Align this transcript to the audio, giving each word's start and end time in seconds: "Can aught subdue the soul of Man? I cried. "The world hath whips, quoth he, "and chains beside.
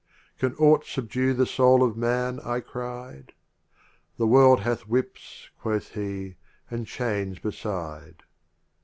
"Can 0.39 0.55
aught 0.55 0.83
subdue 0.87 1.35
the 1.35 1.45
soul 1.45 1.83
of 1.83 1.95
Man? 1.95 2.39
I 2.39 2.59
cried. 2.59 3.33
"The 4.17 4.25
world 4.25 4.61
hath 4.61 4.87
whips, 4.87 5.51
quoth 5.59 5.89
he, 5.89 6.37
"and 6.71 6.87
chains 6.87 7.37
beside. 7.37 8.23